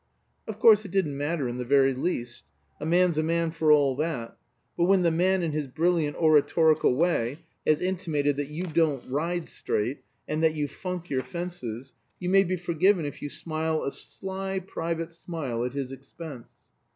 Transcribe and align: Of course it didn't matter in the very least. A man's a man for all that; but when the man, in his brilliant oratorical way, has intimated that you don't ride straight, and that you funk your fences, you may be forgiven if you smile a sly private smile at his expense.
Of 0.47 0.57
course 0.57 0.83
it 0.83 0.89
didn't 0.89 1.15
matter 1.15 1.47
in 1.47 1.59
the 1.59 1.63
very 1.63 1.93
least. 1.93 2.41
A 2.79 2.87
man's 2.87 3.19
a 3.19 3.23
man 3.23 3.51
for 3.51 3.71
all 3.71 3.95
that; 3.97 4.35
but 4.75 4.85
when 4.85 5.03
the 5.03 5.11
man, 5.11 5.43
in 5.43 5.51
his 5.51 5.67
brilliant 5.67 6.15
oratorical 6.17 6.95
way, 6.95 7.41
has 7.67 7.83
intimated 7.83 8.35
that 8.37 8.47
you 8.49 8.63
don't 8.65 9.07
ride 9.07 9.47
straight, 9.47 9.99
and 10.27 10.43
that 10.43 10.55
you 10.55 10.67
funk 10.67 11.11
your 11.11 11.21
fences, 11.21 11.93
you 12.19 12.29
may 12.31 12.43
be 12.43 12.55
forgiven 12.55 13.05
if 13.05 13.21
you 13.21 13.29
smile 13.29 13.83
a 13.83 13.91
sly 13.91 14.57
private 14.57 15.11
smile 15.13 15.63
at 15.63 15.73
his 15.73 15.91
expense. 15.91 16.47